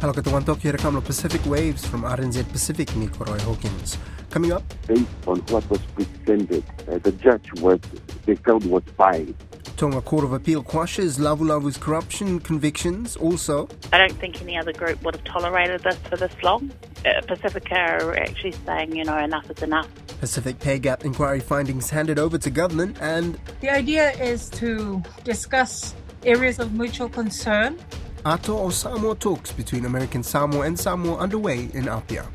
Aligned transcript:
Hello 0.00 0.14
katuan 0.14 0.60
here 0.62 0.72
kamlo 0.78 1.04
Pacific 1.04 1.44
Waves 1.44 1.84
from 1.86 2.04
RNZ 2.04 2.50
Pacific 2.50 2.96
ni 2.96 3.06
Roy 3.18 3.38
Hawkins. 3.40 3.98
Coming 4.30 4.50
up, 4.50 4.62
based 4.86 5.04
on 5.26 5.40
what 5.52 5.68
was 5.68 5.80
presented, 5.94 6.64
uh, 6.88 6.96
the 6.96 7.12
judge 7.12 7.52
was 7.60 7.78
they 8.24 8.34
felt 8.36 8.64
was 8.64 8.82
biased. 8.96 9.34
Tonga 9.76 10.00
Court 10.00 10.24
of 10.24 10.32
Appeal 10.32 10.62
quashes 10.62 11.18
Lavulavu's 11.18 11.76
corruption 11.76 12.40
convictions. 12.40 13.14
Also, 13.16 13.68
I 13.92 13.98
don't 13.98 14.18
think 14.18 14.40
any 14.40 14.56
other 14.56 14.72
group 14.72 15.02
would 15.04 15.16
have 15.16 15.24
tolerated 15.24 15.82
this 15.82 15.96
for 16.08 16.16
this 16.16 16.32
long. 16.42 16.72
Uh, 17.04 17.20
Pacifica 17.28 17.74
are 17.74 18.16
actually 18.16 18.52
saying, 18.64 18.96
you 18.96 19.04
know, 19.04 19.18
enough 19.18 19.50
is 19.50 19.62
enough. 19.62 19.88
Pacific 20.18 20.58
Pay 20.60 20.78
Gap 20.78 21.04
inquiry 21.04 21.40
findings 21.40 21.90
handed 21.90 22.18
over 22.18 22.38
to 22.38 22.48
government, 22.48 22.96
and 23.02 23.38
The 23.60 23.68
idea 23.68 24.12
is 24.12 24.48
to 24.60 25.02
discuss 25.24 25.94
areas 26.24 26.58
of 26.58 26.72
mutual 26.72 27.10
concern 27.10 27.78
Ato 28.24 28.58
o 28.58 28.68
Samoa 28.68 29.14
talks 29.14 29.50
between 29.50 29.86
American 29.86 30.22
Samoa 30.22 30.66
and 30.66 30.78
Samoa 30.78 31.16
underway 31.16 31.70
in 31.72 31.88
Apia. 31.88 32.26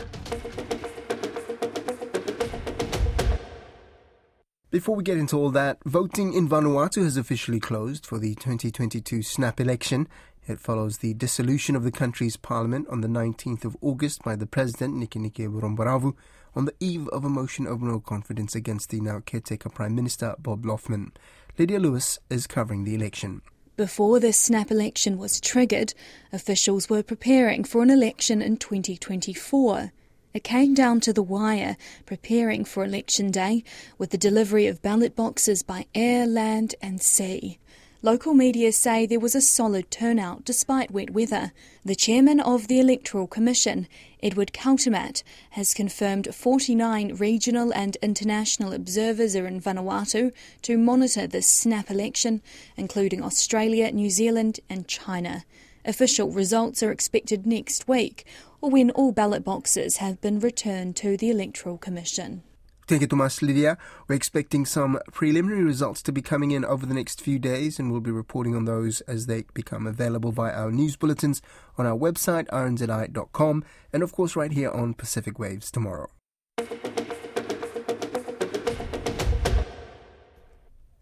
Before 4.72 4.95
we 4.95 5.04
get 5.04 5.20
into 5.20 5.38
all 5.38 5.52
that, 5.52 5.78
voting 5.86 6.34
in 6.34 6.50
Vanuatu 6.50 7.04
has 7.04 7.18
officially 7.18 7.59
closed 7.59 8.04
for 8.04 8.18
the 8.18 8.34
2022 8.34 9.22
snap 9.22 9.59
election. 9.59 10.08
It 10.48 10.59
follows 10.59 10.98
the 10.98 11.14
dissolution 11.14 11.76
of 11.76 11.84
the 11.84 11.92
country's 11.92 12.36
parliament 12.36 12.88
on 12.90 13.02
the 13.02 13.08
19th 13.08 13.64
of 13.64 13.78
August 13.80 14.23
by 14.23 14.36
the 14.36 14.48
president, 14.48 14.95
Nikenike 14.95 15.48
Vurobaravu, 15.48 16.16
on 16.56 16.66
the 16.66 16.73
eve 16.80 17.08
of 17.09 17.23
a 17.23 17.30
motion 17.30 17.67
of 17.67 17.84
no 17.84 18.00
confidence 18.00 18.56
against 18.56 18.90
the 18.90 19.00
now 19.02 19.20
caretaker 19.20 19.70
Prime 19.70 19.94
Minister 19.94 20.34
Bob 20.40 20.66
Loughman. 20.66 21.12
Lydia 21.59 21.80
Lewis 21.80 22.17
is 22.31 22.48
covering 22.48 22.86
the 22.86 22.95
election. 22.95 23.44
Before 23.78 24.22
this 24.22 24.40
snap 24.40 24.72
election 24.72 25.18
was 25.18 25.42
triggered, 25.42 25.94
officials 26.32 26.90
were 26.90 27.04
preparing 27.04 27.66
for 27.66 27.84
an 27.84 27.90
election 27.90 28.42
in 28.42 28.56
2024. 28.56 29.92
It 30.34 30.45
came 30.45 30.73
down 30.73 31.02
to 31.02 31.12
the 31.12 31.22
wire, 31.22 31.76
preparing 32.06 32.64
for 32.64 32.86
election 32.86 33.32
day 33.32 33.66
with 33.98 34.12
the 34.12 34.17
delivery 34.17 34.66
of 34.67 34.82
ballot 34.82 35.14
boxes 35.14 35.62
by 35.62 35.88
air, 35.94 36.26
land, 36.26 36.76
and 36.82 37.02
sea. 37.02 37.59
Local 38.06 38.36
media 38.36 38.72
say 38.72 39.08
there 39.08 39.20
was 39.20 39.34
a 39.34 39.42
solid 39.42 39.89
turnout 39.89 40.45
despite 40.45 40.92
wet 40.92 41.09
weather. 41.09 41.53
The 41.84 41.95
chairman 41.95 42.39
of 42.39 42.67
the 42.67 42.80
Electoral 42.80 43.25
Commission, 43.25 43.88
Edward 44.22 44.53
Kautomat, 44.53 45.23
has 45.50 45.73
confirmed 45.73 46.28
49 46.31 47.16
regional 47.16 47.73
and 47.73 47.95
international 48.03 48.73
observers 48.73 49.36
are 49.36 49.48
in 49.48 49.59
Vanuatu 49.59 50.31
to 50.61 50.78
monitor 50.78 51.26
this 51.26 51.48
snap 51.48 51.89
election, 51.89 52.44
including 52.78 53.23
Australia, 53.23 53.92
New 53.92 54.11
Zealand, 54.11 54.59
and 54.70 54.88
China. 54.88 55.44
Official 55.83 56.30
results 56.30 56.83
are 56.83 56.92
expected 56.92 57.48
next 57.48 57.88
week, 57.88 58.23
or 58.61 58.70
when 58.70 58.92
all 58.92 59.14
ballot 59.14 59.44
boxes 59.44 59.98
have 59.98 60.22
been 60.22 60.39
returned 60.39 60.95
to 60.98 61.17
the 61.17 61.31
Electoral 61.31 61.80
Commission. 61.80 62.44
Thank 62.88 63.02
you, 63.02 63.08
Tomas 63.08 63.41
Lydia. 63.41 63.80
We're 64.08 64.16
expecting 64.16 64.64
some 64.64 65.00
preliminary 65.11 65.64
results 65.64 66.03
to 66.03 66.11
be 66.11 66.22
coming 66.22 66.52
in 66.52 66.64
over 66.64 66.86
the 66.86 66.94
next 66.94 67.19
few 67.19 67.39
days, 67.39 67.80
and 67.80 67.92
we'll 67.92 68.00
be 68.00 68.11
reporting 68.11 68.55
on 68.55 68.66
those 68.66 69.02
as 69.02 69.25
they 69.25 69.45
become 69.55 69.88
available 69.88 70.31
via 70.31 70.53
our 70.53 70.72
news 70.72 70.95
bulletins 70.95 71.42
on 71.80 71.88
our 71.88 71.97
website, 71.97 72.45
rnzi.com, 72.50 73.64
and 73.92 74.03
of 74.03 74.11
course, 74.11 74.36
right 74.36 74.52
here 74.52 74.69
on 74.69 74.94
Pacific 74.94 75.39
Waves 75.39 75.72
tomorrow. 75.72 76.11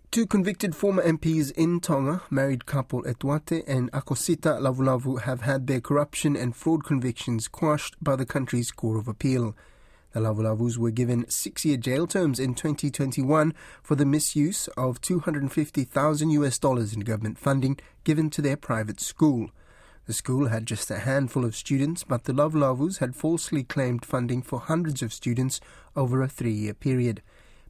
Two 0.09 0.25
convicted 0.25 0.77
former 0.77 1.03
MPs 1.03 1.51
in 1.51 1.81
Tonga, 1.81 2.21
married 2.29 2.65
couple 2.65 3.05
Etuate 3.05 3.67
and 3.67 3.91
Akosita 3.91 4.57
Lavulavu, 4.61 5.23
have 5.23 5.41
had 5.41 5.67
their 5.67 5.81
corruption 5.81 6.37
and 6.37 6.55
fraud 6.55 6.85
convictions 6.85 7.49
quashed 7.49 8.01
by 8.01 8.15
the 8.15 8.25
country's 8.25 8.71
Court 8.71 8.99
of 8.99 9.09
Appeal. 9.09 9.53
The 10.13 10.19
Lavulavus 10.19 10.77
were 10.77 10.91
given 10.91 11.27
six 11.27 11.65
year 11.65 11.75
jail 11.75 12.05
terms 12.05 12.39
in 12.39 12.53
2021 12.53 13.53
for 13.81 13.95
the 13.95 14.05
misuse 14.05 14.67
of 14.77 15.01
250,000 15.01 16.29
US 16.29 16.59
dollars 16.59 16.93
in 16.93 16.99
government 16.99 17.39
funding 17.39 17.79
given 18.03 18.29
to 18.29 18.41
their 18.41 18.55
private 18.55 19.01
school. 19.01 19.49
The 20.05 20.13
school 20.13 20.49
had 20.49 20.67
just 20.67 20.91
a 20.91 20.99
handful 20.99 21.43
of 21.43 21.55
students, 21.55 22.03
but 22.03 22.25
the 22.25 22.33
Lavulavus 22.33 22.99
had 22.99 23.15
falsely 23.15 23.63
claimed 23.63 24.05
funding 24.05 24.43
for 24.43 24.59
hundreds 24.59 25.01
of 25.01 25.13
students 25.13 25.59
over 25.95 26.21
a 26.21 26.27
three 26.27 26.53
year 26.53 26.75
period. 26.75 27.23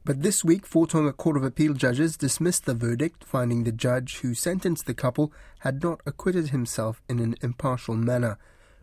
But 0.04 0.20
this 0.20 0.44
week, 0.44 0.66
four 0.66 0.86
Tonga 0.86 1.14
Court 1.14 1.38
of 1.38 1.44
Appeal 1.44 1.72
judges 1.72 2.18
dismissed 2.18 2.66
the 2.66 2.74
verdict, 2.74 3.24
finding 3.24 3.64
the 3.64 3.72
judge 3.72 4.18
who 4.18 4.34
sentenced 4.34 4.84
the 4.84 4.92
couple 4.92 5.32
had 5.60 5.82
not 5.82 6.02
acquitted 6.04 6.50
himself 6.50 7.00
in 7.08 7.20
an 7.20 7.36
impartial 7.40 7.94
manner. 7.94 8.36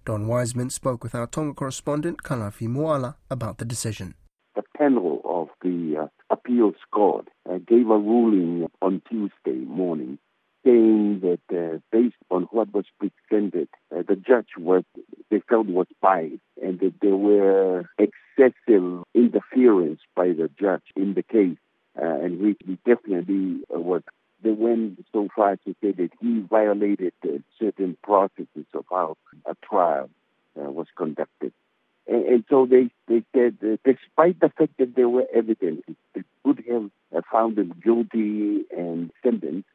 Don 0.03 0.27
Wiseman 0.27 0.71
spoke 0.71 1.03
with 1.03 1.13
our 1.13 1.27
Tonga 1.27 1.53
correspondent, 1.53 2.23
Kalafi 2.23 2.67
Moala, 2.67 3.15
about 3.29 3.59
the 3.59 3.65
decision. 3.65 4.15
The 4.55 4.63
panel 4.75 5.21
of 5.23 5.49
the 5.61 6.03
uh, 6.03 6.07
appeals 6.31 6.75
court 6.91 7.27
uh, 7.47 7.59
gave 7.59 7.87
a 7.87 7.97
ruling 7.97 8.67
on 8.81 9.03
Tuesday 9.07 9.63
morning 9.65 10.17
saying 10.65 11.21
that 11.21 11.55
uh, 11.55 11.77
based 11.91 12.15
on 12.31 12.43
what 12.51 12.73
was 12.73 12.85
presented, 12.99 13.69
uh, 13.95 14.01
the 14.07 14.15
judge 14.15 14.49
was, 14.57 14.83
they 15.29 15.41
felt 15.47 15.67
was 15.67 15.87
biased 16.01 16.41
and 16.61 16.79
that 16.79 16.93
there 17.01 17.15
were 17.15 17.85
excessive 17.99 19.03
interference 19.13 19.99
by 20.15 20.27
the 20.27 20.49
judge 20.59 20.83
in 20.95 21.13
the 21.13 21.23
case. 21.23 21.57
Uh, 22.01 22.05
and 22.05 22.39
we 22.39 22.55
definitely 22.85 23.61
uh, 23.73 23.79
was 23.79 24.01
they 24.43 24.51
went 24.51 25.05
so 25.11 25.27
far 25.35 25.55
to 25.57 25.75
say 25.81 25.91
that 25.91 26.09
he 26.19 26.39
violated 26.41 27.13
uh, 27.23 27.37
certain 27.59 27.97
processes 28.03 28.65
of 28.73 28.85
how 28.89 29.17
a 29.45 29.55
trial 29.63 30.09
uh, 30.59 30.69
was 30.69 30.87
conducted. 30.95 31.53
And, 32.07 32.25
and, 32.25 32.45
so 32.49 32.65
they, 32.65 32.89
they 33.07 33.23
said, 33.33 33.57
uh, 33.63 33.77
despite 33.85 34.39
the 34.39 34.49
fact 34.49 34.73
that 34.79 34.95
there 34.95 35.09
were 35.09 35.25
evidences 35.33 35.95
that 36.15 36.25
could 36.43 36.63
have 36.69 37.23
found 37.31 37.55
them 37.55 37.73
guilty 37.83 38.65
and 38.75 39.11
sentenced, 39.23 39.67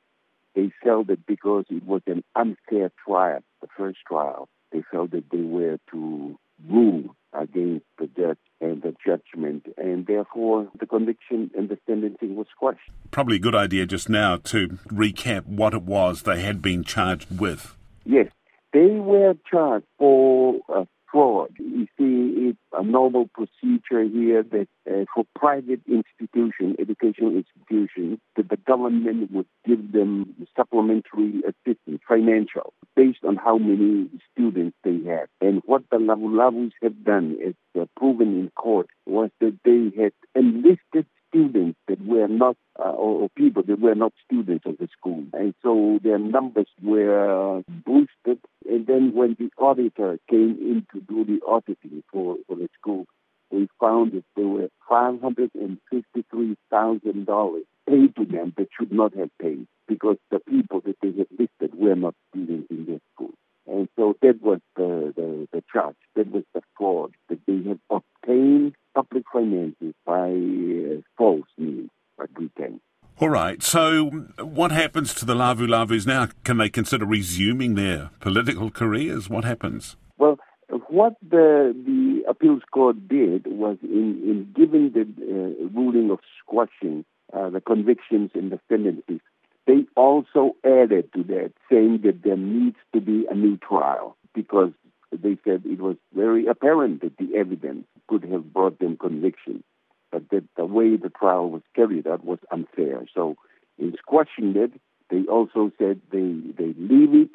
they 0.55 0.73
felt 0.83 1.07
that 1.09 1.25
because 1.27 1.65
it 1.69 1.85
was 1.85 2.03
an 2.07 2.25
unfair 2.35 2.91
trial, 3.07 3.41
the 3.61 3.69
first 3.77 3.99
trial, 4.07 4.49
they 4.73 4.83
felt 4.91 5.13
that 5.13 5.31
they 5.31 5.43
were 5.43 5.79
to 5.93 6.39
rule 6.69 7.15
against 7.39 7.87
the 7.99 8.07
judge 8.07 8.39
and 8.61 8.83
the 8.83 8.95
judgment, 9.05 9.67
and 9.77 10.07
therefore 10.07 10.69
the 10.79 10.87
conviction 10.87 11.51
and 11.57 11.69
the 11.69 11.79
sentencing 11.87 12.37
was 12.37 12.47
squashed. 12.51 12.91
Probably 13.11 13.37
a 13.37 13.41
good 13.41 13.55
idea 13.55 13.87
just 13.87 14.09
now 14.09 14.37
to 14.37 14.69
recap 14.89 15.47
what 15.47 15.75
it 15.75 15.83
was 15.83 16.23
they 16.23 16.41
had 16.41 16.63
been 16.63 16.85
charged 16.85 17.39
with. 17.39 17.77
Yes, 18.05 18.29
they 18.73 18.87
were 18.87 19.35
charged 19.51 19.87
for 19.99 20.61
uh, 20.69 20.85
fraud. 21.11 21.51
You 21.59 21.87
see, 21.99 22.49
it's 22.49 22.59
a 22.73 22.83
normal 22.83 23.29
procedure 23.33 24.05
here 24.05 24.43
that 24.43 24.69
uh, 24.91 25.05
for 25.15 25.25
private 25.35 25.81
institutions, 25.87 26.77
educational 26.79 27.33
institutions, 27.33 28.19
that 28.37 28.49
the 28.49 28.57
government 28.57 29.31
would 29.33 29.47
give 29.67 29.93
them 29.93 30.35
supplementary 30.57 31.43
assistance, 31.47 32.01
financial, 32.09 32.73
based 32.95 33.25
on 33.27 33.37
how 33.37 33.59
many 33.59 34.09
students 34.33 34.77
they 34.85 34.99
have. 35.09 35.29
And 35.41 35.63
what 35.67 35.83
the 35.91 35.99
Lavu 35.99 36.71
have 36.83 37.05
done, 37.05 37.37
as 37.47 37.55
uh, 37.81 37.87
proven 37.97 38.39
in 38.39 38.51
court, 38.57 38.89
was 39.07 39.31
that 39.41 39.59
they 39.65 39.93
had 40.03 40.13
enlisted 40.35 41.07
students 41.37 41.79
that 41.89 42.01
were 42.05 42.29
not, 42.29 42.57
uh, 42.79 42.91
or, 42.91 43.23
or, 43.23 43.29
people 43.37 43.63
that 43.63 43.81
were 43.81 43.95
not 43.95 44.13
students 44.25 44.67
of 44.67 44.77
the 44.79 44.89
school. 44.99 45.25
And 45.33 45.55
so 45.63 45.99
their 46.03 46.19
numbers 46.19 46.67
were 46.83 47.63
boosted. 47.85 48.41
And 48.69 48.85
then 48.87 49.13
when 49.15 49.37
the 49.39 49.51
auditor 49.59 50.19
came 50.31 50.59
in 50.61 50.87
to 50.93 51.01
do 51.01 51.25
the 51.25 51.41
auditing 51.47 52.03
for, 52.11 52.37
for 52.47 52.57
the 52.57 52.69
school, 52.81 53.07
they 53.51 53.69
found 53.81 54.13
that 54.13 54.25
there 54.35 54.47
were 54.47 54.69
$553,000 54.91 57.63
paid 57.89 58.17
to 58.17 58.25
them 58.25 58.53
that 58.57 58.69
should 58.77 58.91
not 58.93 59.15
have 59.15 59.31
paid 59.41 59.69
because 59.87 60.17
the 60.31 60.41
people 60.41 60.81
that 60.81 60.97
they 61.01 61.13
had 61.13 61.29
listed 61.39 61.73
were 61.75 61.95
not 61.95 62.17
students 62.31 62.67
in 62.71 62.87
their 62.87 62.99
school. 63.15 63.31
And 63.69 63.89
so 63.97 64.17
that 64.23 64.41
was 64.43 64.61
the, 64.77 65.13
the, 65.17 65.49
the 65.53 65.63
charge, 65.73 65.97
that 66.15 66.31
was 66.31 66.45
the 66.55 66.63
fraud, 66.77 67.15
that 67.29 67.41
they 67.47 67.63
had 67.69 67.81
obtained 67.91 68.77
public 68.97 69.25
finances 69.31 69.95
by 70.07 70.31
uh, 70.31 71.03
false 71.19 71.49
means, 71.59 71.91
by 72.17 72.25
pretense. 72.35 72.81
All 73.21 73.29
right. 73.29 73.63
So, 73.63 74.07
what 74.41 74.73
happens 74.73 75.15
to 75.15 75.27
the 75.27 75.35
Lavulavus 75.35 76.07
now? 76.07 76.29
Can 76.45 76.57
they 76.57 76.71
consider 76.71 77.05
resuming 77.05 77.75
their 77.75 78.11
political 78.21 78.71
careers? 78.71 79.29
What 79.29 79.45
happens? 79.45 79.97
Well, 80.19 80.39
what 80.89 81.15
the 81.23 81.75
the 81.91 82.25
appeals 82.29 82.63
court 82.73 82.97
did 83.07 83.47
was 83.47 83.77
in 83.83 84.09
in 84.31 84.53
giving 84.55 84.93
the 84.93 85.03
uh, 85.03 85.69
ruling 85.79 86.11
of 86.11 86.21
squashing 86.41 87.05
uh, 87.33 87.51
the 87.51 87.61
convictions 87.61 88.31
and 88.35 88.51
the 88.51 88.61
sentences, 88.69 89.21
they 89.67 89.85
also 89.97 90.57
added 90.65 91.13
to 91.15 91.23
that, 91.25 91.53
saying 91.71 92.01
that 92.05 92.23
there 92.23 92.37
needs 92.37 92.77
to 92.95 93.01
be 93.01 93.27
a 93.31 93.35
new 93.35 93.57
trial 93.57 94.17
because 94.35 94.73
they 95.13 95.37
said 95.45 95.63
it 95.65 95.81
was 95.81 95.97
very 96.15 96.47
apparent 96.47 97.01
that 97.03 97.17
the 97.19 97.35
evidence 97.37 97.87
could 98.09 98.25
have 98.25 98.53
brought 98.53 98.79
them 98.79 98.97
conviction, 98.97 99.63
but 100.11 100.29
that 100.31 100.45
the 100.57 100.65
way 100.65 100.97
the 100.97 101.11
trial 101.11 101.51
was 101.51 101.63
carried 101.75 102.07
out 102.07 102.25
was 102.25 102.39
unfair. 102.51 103.07
So, 103.15 103.37
in 103.79 103.95
squashing 103.99 104.55
it, 104.57 104.73
they 105.11 105.25
also 105.31 105.71
said 105.79 106.01
they 106.11 106.35
they 106.57 106.75
leave 106.79 107.15
it, 107.15 107.31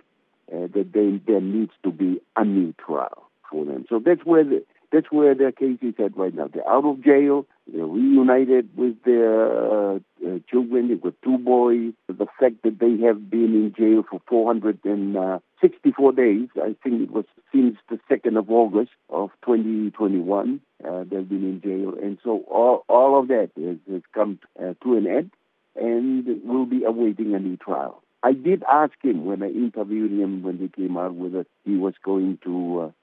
uh, 0.51 0.67
that 0.73 0.91
they, 0.93 1.21
there 1.25 1.41
needs 1.41 1.71
to 1.83 1.91
be 1.91 2.19
a 2.35 2.43
new 2.43 2.73
trial 2.73 3.29
for 3.49 3.65
them. 3.65 3.85
So 3.89 4.01
that's 4.03 4.25
where 4.25 4.43
the, 4.43 4.65
that's 4.91 5.11
where 5.11 5.33
their 5.33 5.51
case 5.51 5.77
is 5.81 5.93
at 6.03 6.17
right 6.17 6.33
now. 6.33 6.49
They're 6.53 6.67
out 6.67 6.85
of 6.85 7.03
jail. 7.03 7.45
Reunited 7.73 8.69
with 8.75 9.01
their 9.03 9.51
uh, 9.51 9.95
uh, 9.95 10.39
children. 10.49 10.89
They've 10.89 11.01
got 11.01 11.13
two 11.23 11.37
boys. 11.37 11.93
The 12.07 12.27
fact 12.39 12.63
that 12.63 12.79
they 12.79 12.97
have 13.05 13.29
been 13.29 13.53
in 13.53 13.73
jail 13.77 14.03
for 14.09 14.21
464 14.27 16.11
days, 16.13 16.49
I 16.57 16.75
think 16.83 17.01
it 17.01 17.11
was 17.11 17.25
since 17.51 17.77
the 17.89 17.99
2nd 18.09 18.37
of 18.37 18.49
August 18.49 18.91
of 19.09 19.29
2021, 19.45 20.61
uh, 20.83 20.99
they've 20.99 21.27
been 21.27 21.43
in 21.43 21.61
jail. 21.61 21.93
And 22.01 22.17
so 22.23 22.43
all, 22.49 22.83
all 22.89 23.19
of 23.19 23.27
that 23.29 23.51
has, 23.57 23.77
has 23.91 24.01
come 24.13 24.39
uh, 24.59 24.73
to 24.83 24.97
an 24.97 25.07
end 25.07 25.31
and 25.75 26.43
will 26.43 26.65
be 26.65 26.83
awaiting 26.83 27.33
a 27.33 27.39
new 27.39 27.57
trial. 27.57 28.03
I 28.23 28.33
did 28.33 28.63
ask 28.71 28.93
him 29.01 29.25
when 29.25 29.41
I 29.41 29.47
interviewed 29.47 30.11
him 30.11 30.43
when 30.43 30.57
he 30.59 30.67
came 30.67 30.95
out 30.97 31.15
whether 31.15 31.45
he 31.65 31.75
was 31.75 31.93
going 32.03 32.37
to 32.43 32.93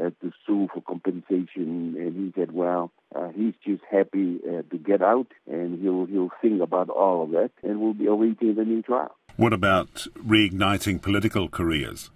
uh, 0.00 0.10
to 0.20 0.32
sue 0.46 0.68
for 0.72 0.80
compensation, 0.82 1.94
and 1.98 2.14
he 2.16 2.32
said, 2.38 2.52
"Well, 2.52 2.92
uh, 3.14 3.28
he's 3.28 3.54
just 3.64 3.82
happy 3.90 4.40
uh, 4.46 4.62
to 4.70 4.78
get 4.78 5.02
out, 5.02 5.28
and 5.50 5.80
he'll 5.80 6.06
he'll 6.06 6.30
think 6.42 6.60
about 6.62 6.88
all 6.90 7.22
of 7.24 7.30
that, 7.30 7.50
and 7.62 7.80
we'll 7.80 7.94
be 7.94 8.06
awaiting 8.06 8.54
the 8.54 8.64
new 8.64 8.82
trial." 8.82 9.14
What 9.36 9.52
about 9.52 10.06
reigniting 10.18 11.00
political 11.00 11.48
careers? 11.48 12.10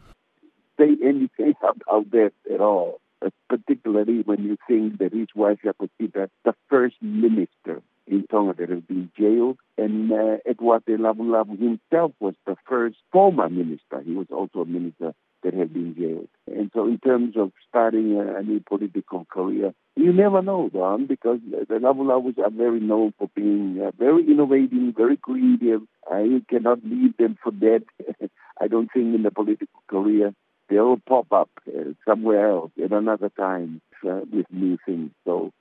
Say 0.79 0.97
anything 1.05 1.55
about 1.63 2.11
that 2.13 2.33
at 2.53 2.61
all, 2.61 3.01
particularly 3.49 4.23
when 4.25 4.43
you 4.43 4.57
think 4.67 4.99
that 4.99 5.13
his 5.13 5.29
wife 5.35 5.59
Yakosita, 5.65 6.29
the 6.45 6.55
first 6.69 6.97
minister 7.03 7.83
in 8.07 8.27
Tonga 8.31 8.55
that 8.55 8.71
has 8.71 8.83
been 8.83 9.11
jailed, 9.17 9.59
and 9.79 10.11
uh, 10.13 10.37
Etuate 10.45 10.99
Lavulavu 10.99 11.59
himself 11.59 12.13
was 12.21 12.35
the 12.47 12.57
first 12.69 12.97
former 13.13 13.49
minister. 13.49 14.01
He 14.05 14.15
was 14.15 14.27
also 14.31 14.61
a 14.61 14.67
minister 14.67 15.15
that 15.43 15.55
have 15.55 15.73
been 15.73 15.95
jailed. 15.97 16.29
And 16.47 16.71
so, 16.75 16.87
in 16.87 16.99
terms 16.99 17.37
of 17.37 17.53
starting 17.69 18.17
a, 18.17 18.39
a 18.39 18.43
new 18.43 18.61
political 18.61 19.27
career, 19.31 19.73
you 19.97 20.13
never 20.13 20.43
know, 20.43 20.71
Don, 20.73 21.07
because 21.07 21.41
the 21.51 21.75
Lavulavus 21.75 22.39
are 22.39 22.51
very 22.51 22.81
known 22.81 23.13
for 23.19 23.29
being 23.35 23.81
uh, 23.85 23.91
very 23.99 24.23
innovative, 24.25 24.95
very 24.97 25.17
creative. 25.17 25.83
Uh, 26.11 26.19
you 26.19 26.43
cannot 26.49 26.79
leave 26.85 27.17
them 27.17 27.37
for 27.43 27.53
dead. 27.53 27.85
I 28.61 28.69
don't 28.69 28.91
think 28.93 29.15
in 29.15 29.23
the 29.23 29.31
political 29.31 29.83
career 29.89 30.35
they'll 30.69 31.01
pop 31.09 31.33
up 31.33 31.51
uh, 31.69 31.93
somewhere 32.09 32.49
else 32.51 32.71
at 32.83 32.93
another 32.93 33.31
time 33.31 33.81
uh, 34.09 34.21
with 34.33 34.47
new 34.51 34.79
things. 34.87 35.11
So 35.25 35.53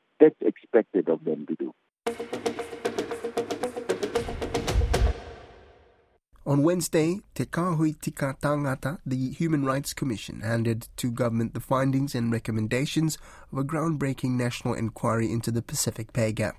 On 6.49 6.63
Wednesday, 6.63 7.19
Te 7.35 7.45
Kahui 7.45 8.01
Tika 8.01 8.35
Tangata, 8.41 8.97
the 9.05 9.29
Human 9.33 9.65
Rights 9.65 9.93
Commission, 9.93 10.41
handed 10.41 10.87
to 10.97 11.11
government 11.11 11.53
the 11.53 11.59
findings 11.59 12.15
and 12.15 12.31
recommendations 12.31 13.19
of 13.51 13.59
a 13.59 13.63
groundbreaking 13.63 14.31
national 14.31 14.73
inquiry 14.73 15.31
into 15.31 15.51
the 15.51 15.61
Pacific 15.61 16.11
pay 16.11 16.31
gap. 16.31 16.55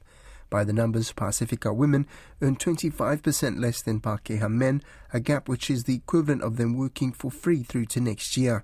By 0.48 0.62
the 0.62 0.72
numbers, 0.72 1.10
Pacifica 1.10 1.72
women 1.74 2.06
earn 2.40 2.54
25% 2.54 3.58
less 3.58 3.82
than 3.82 3.98
Pakeha 3.98 4.48
men, 4.48 4.80
a 5.12 5.18
gap 5.18 5.48
which 5.48 5.68
is 5.68 5.82
the 5.82 5.96
equivalent 5.96 6.42
of 6.42 6.56
them 6.56 6.76
working 6.76 7.12
for 7.12 7.32
free 7.32 7.64
through 7.64 7.86
to 7.86 8.00
next 8.00 8.36
year. 8.36 8.62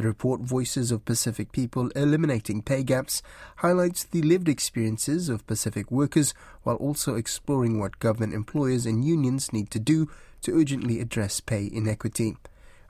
The 0.00 0.06
report 0.06 0.40
Voices 0.40 0.90
of 0.90 1.04
Pacific 1.04 1.52
People 1.52 1.90
Eliminating 1.90 2.62
Pay 2.62 2.84
Gaps 2.84 3.22
highlights 3.56 4.02
the 4.02 4.22
lived 4.22 4.48
experiences 4.48 5.28
of 5.28 5.46
Pacific 5.46 5.90
workers 5.90 6.32
while 6.62 6.76
also 6.76 7.16
exploring 7.16 7.78
what 7.78 7.98
government 7.98 8.32
employers 8.32 8.86
and 8.86 9.04
unions 9.04 9.52
need 9.52 9.70
to 9.72 9.78
do 9.78 10.08
to 10.40 10.58
urgently 10.58 11.00
address 11.00 11.40
pay 11.40 11.68
inequity. 11.70 12.38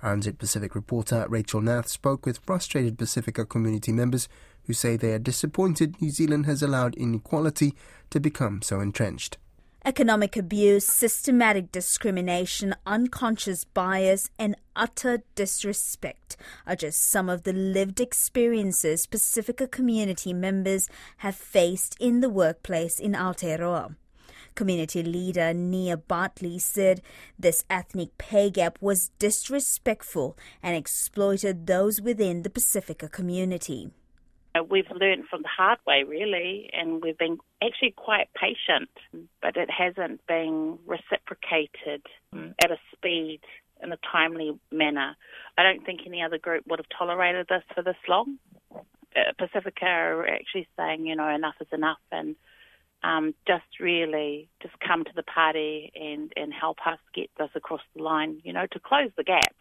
RNZ 0.05 0.39
Pacific 0.39 0.77
reporter 0.77 1.27
Rachel 1.29 1.61
Nath 1.61 1.89
spoke 1.89 2.25
with 2.25 2.39
frustrated 2.39 2.97
Pacifica 2.97 3.45
community 3.45 3.91
members 3.91 4.29
who 4.69 4.73
say 4.73 4.97
they 4.97 5.12
are 5.12 5.19
disappointed 5.19 6.01
New 6.01 6.11
Zealand 6.11 6.47
has 6.47 6.62
allowed 6.62 6.95
inequality 6.95 7.75
to 8.11 8.21
become 8.21 8.62
so 8.62 8.79
entrenched. 8.79 9.37
Economic 9.82 10.37
abuse, 10.37 10.85
systematic 10.85 11.73
discrimination, 11.73 12.75
unconscious 12.87 13.65
bias, 13.65 14.29
and 14.38 14.55
utter 14.77 15.23
disrespect 15.35 16.37
are 16.67 16.77
just 16.77 17.03
some 17.03 17.31
of 17.31 17.44
the 17.44 17.53
lived 17.55 17.99
experiences 17.99 19.06
Pacifica 19.06 19.67
community 19.67 20.35
members 20.35 20.87
have 21.19 21.35
faced 21.35 21.97
in 21.99 22.21
the 22.21 22.29
workplace 22.29 23.00
in 23.00 23.12
Aotearoa. 23.12 23.97
Community 24.55 25.03
leader 25.03 25.55
Nia 25.55 25.97
Bartley 25.97 26.59
said 26.59 27.00
this 27.38 27.65
ethnic 27.71 28.19
pay 28.19 28.50
gap 28.50 28.76
was 28.83 29.11
disrespectful 29.19 30.37
and 30.62 30.76
exploited 30.76 31.67
those 31.67 32.03
within 32.03 32.43
the 32.43 32.50
Pacifica 32.50 33.09
community. 33.09 33.91
Uh, 34.55 34.64
we've 34.64 34.91
learned 34.91 35.25
from 35.29 35.43
the 35.43 35.49
hard 35.49 35.79
way, 35.87 36.02
really, 36.02 36.70
and 36.73 37.02
we've 37.02 37.19
been 37.19 37.38
actually 37.62 37.93
quite 37.93 38.29
patient, 38.35 38.91
but 39.41 39.56
it 39.56 39.70
hasn't 39.70 40.26
been 40.26 40.79
reciprocated 40.87 42.02
mm. 42.35 42.52
at 42.62 42.70
a 42.70 42.79
speed 42.93 43.41
in 43.82 43.93
a 43.93 43.99
timely 44.11 44.58
manner. 44.73 45.17
I 45.56 45.62
don't 45.62 45.85
think 45.85 46.00
any 46.05 46.23
other 46.23 46.38
group 46.38 46.64
would 46.67 46.81
have 46.81 46.99
tolerated 46.99 47.47
this 47.49 47.62
for 47.75 47.82
this 47.82 47.97
long. 48.08 48.38
Uh, 48.75 49.32
Pacifica 49.38 49.87
are 49.87 50.26
actually 50.26 50.69
saying, 50.76 51.06
you 51.06 51.17
know, 51.17 51.29
enough 51.29 51.55
is 51.61 51.69
enough, 51.73 51.99
and 52.11 52.35
um, 53.02 53.35
just 53.47 53.81
really 53.81 54.49
just 54.62 54.75
come 54.81 55.05
to 55.05 55.12
the 55.14 55.23
party 55.23 55.93
and, 55.94 56.32
and 56.37 56.52
help 56.52 56.79
us 56.87 56.99
get 57.14 57.31
this 57.38 57.50
across 57.55 57.81
the 57.97 58.02
line, 58.02 58.41
you 58.44 58.52
know, 58.52 58.67
to 58.73 58.81
close 58.81 59.11
the 59.17 59.25
gap. 59.25 59.55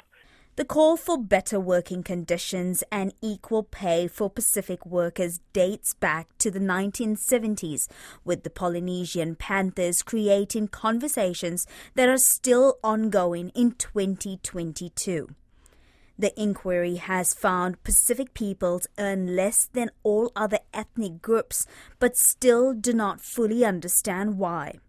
The 0.56 0.66
call 0.66 0.98
for 0.98 1.18
better 1.18 1.60
working 1.60 2.04
conditions 2.04 2.84
and 2.92 3.13
equal 3.22 3.63
pay 3.63 4.07
for 4.07 4.30
Pacific 4.30 4.86
workers 4.86 5.40
dates 5.54 5.94
back 5.94 6.28
to 6.40 6.51
the 6.51 6.60
1970s, 6.60 7.88
with 8.25 8.44
the 8.44 8.50
Polynesian 8.50 9.36
Panthers 9.36 10.04
creating 10.04 10.68
conversations 10.68 11.66
that 11.96 12.10
are 12.10 12.18
still 12.18 12.78
ongoing 12.84 13.50
in 13.56 13.72
2022. 13.72 15.30
The 16.18 16.38
inquiry 16.38 16.96
has 16.96 17.34
found 17.34 17.81
Pacific 17.86 18.34
peoples 18.34 18.88
earn 18.98 19.38
less 19.38 19.69
than 19.72 19.90
all 20.04 20.34
other 20.36 20.60
ethnic 20.74 21.22
groups, 21.22 21.66
but 21.98 22.18
still 22.18 22.74
do 22.74 22.92
not 22.92 23.22
fully 23.22 23.63
understand 23.63 24.38
why. 24.38 24.80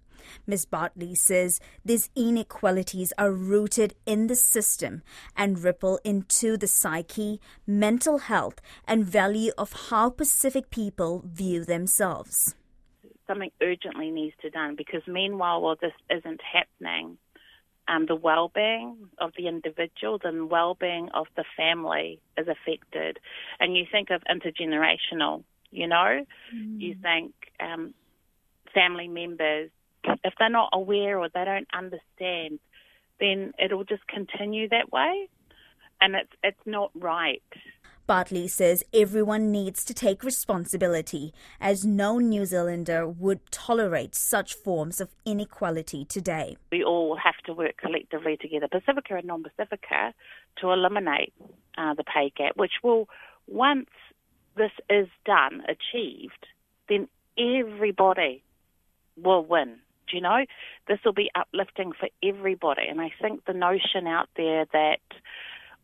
Ms. 0.46 0.66
Bartley 0.66 1.14
says 1.14 1.60
these 1.84 2.10
inequalities 2.14 3.12
are 3.18 3.32
rooted 3.32 3.94
in 4.06 4.26
the 4.26 4.36
system 4.36 5.02
and 5.36 5.62
ripple 5.62 5.98
into 6.04 6.56
the 6.56 6.66
psyche, 6.66 7.40
mental 7.66 8.18
health, 8.18 8.60
and 8.86 9.04
value 9.04 9.52
of 9.56 9.88
how 9.90 10.10
Pacific 10.10 10.70
people 10.70 11.22
view 11.26 11.64
themselves. 11.64 12.54
Something 13.26 13.50
urgently 13.62 14.10
needs 14.10 14.34
to 14.42 14.48
be 14.48 14.50
done 14.50 14.74
because 14.76 15.02
meanwhile, 15.06 15.60
while 15.60 15.76
this 15.80 15.92
isn't 16.10 16.40
happening, 16.42 17.16
um, 17.90 18.06
the 18.06 18.14
well-being 18.14 18.96
of 19.18 19.32
the 19.36 19.48
individual, 19.48 20.20
and 20.22 20.50
well-being 20.50 21.08
of 21.12 21.26
the 21.36 21.44
family 21.56 22.20
is 22.36 22.46
affected. 22.46 23.18
And 23.58 23.76
you 23.76 23.84
think 23.90 24.10
of 24.10 24.22
intergenerational, 24.30 25.44
you 25.70 25.88
know, 25.88 26.24
mm. 26.54 26.80
you 26.80 26.94
think 27.02 27.32
um, 27.58 27.94
family 28.72 29.08
members, 29.08 29.70
if 30.04 30.34
they're 30.38 30.48
not 30.48 30.70
aware 30.72 31.18
or 31.18 31.28
they 31.28 31.44
don't 31.44 31.68
understand, 31.72 32.58
then 33.18 33.52
it'll 33.62 33.84
just 33.84 34.06
continue 34.06 34.68
that 34.68 34.92
way, 34.92 35.28
and 36.00 36.14
it's 36.14 36.32
it's 36.42 36.66
not 36.66 36.90
right. 36.94 37.42
Bartley 38.06 38.48
says 38.48 38.82
everyone 38.92 39.52
needs 39.52 39.84
to 39.84 39.94
take 39.94 40.24
responsibility, 40.24 41.32
as 41.60 41.84
no 41.84 42.18
New 42.18 42.44
Zealander 42.44 43.06
would 43.06 43.38
tolerate 43.52 44.16
such 44.16 44.54
forms 44.54 45.00
of 45.00 45.14
inequality 45.24 46.04
today. 46.04 46.56
We 46.72 46.82
all 46.82 47.16
have 47.22 47.36
to 47.46 47.52
work 47.52 47.76
collectively 47.76 48.36
together, 48.36 48.66
Pacifica 48.66 49.14
and 49.14 49.26
non 49.26 49.44
Pacifica, 49.44 50.12
to 50.60 50.72
eliminate 50.72 51.32
uh, 51.78 51.94
the 51.94 52.02
pay 52.02 52.32
gap, 52.36 52.56
which 52.56 52.72
will, 52.82 53.08
once 53.46 53.90
this 54.56 54.72
is 54.88 55.06
done, 55.24 55.62
achieved, 55.68 56.46
then 56.88 57.06
everybody 57.38 58.42
will 59.16 59.44
win. 59.44 59.76
You 60.12 60.20
know? 60.20 60.44
This 60.88 60.98
will 61.04 61.12
be 61.12 61.30
uplifting 61.34 61.92
for 61.92 62.08
everybody. 62.22 62.82
And 62.88 63.00
I 63.00 63.10
think 63.20 63.44
the 63.44 63.54
notion 63.54 64.06
out 64.06 64.28
there 64.36 64.66
that 64.72 65.00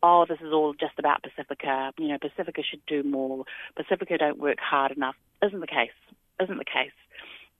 oh, 0.03 0.27
this 0.29 0.39
is 0.41 0.53
all 0.53 0.75
just 0.75 0.99
about 0.99 1.23
Pacifica. 1.23 1.93
You 1.99 2.09
know, 2.09 2.19
Pacifica 2.21 2.63
should 2.63 2.85
do 2.87 3.03
more. 3.03 3.45
Pacifica 3.77 4.19
don't 4.19 4.39
work 4.39 4.59
hard 4.61 4.93
enough. 4.93 5.17
Isn't 5.43 5.61
the 5.61 5.67
case? 5.67 5.91
Isn't 6.41 6.59
the 6.59 6.65
case? 6.65 6.93